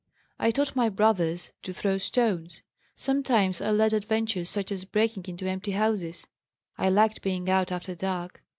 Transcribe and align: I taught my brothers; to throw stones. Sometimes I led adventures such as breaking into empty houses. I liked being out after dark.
I 0.39 0.49
taught 0.49 0.75
my 0.75 0.89
brothers; 0.89 1.51
to 1.61 1.71
throw 1.73 1.99
stones. 1.99 2.63
Sometimes 2.95 3.61
I 3.61 3.69
led 3.69 3.93
adventures 3.93 4.49
such 4.49 4.71
as 4.71 4.83
breaking 4.83 5.25
into 5.27 5.45
empty 5.47 5.73
houses. 5.73 6.25
I 6.75 6.89
liked 6.89 7.21
being 7.21 7.47
out 7.51 7.71
after 7.71 7.93
dark. 7.93 8.41